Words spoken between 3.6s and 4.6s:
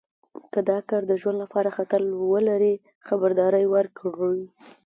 ورکړئ.